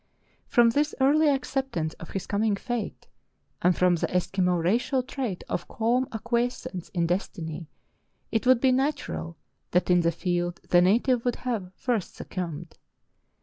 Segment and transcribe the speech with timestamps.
[0.47, 3.05] From this early acceptance of his coming fate,
[3.61, 7.67] and from the Es kimo racial trait of calm acquiescence in destiny,
[8.31, 9.37] it would be natural
[9.69, 12.79] that in the field the native would have first succumbed.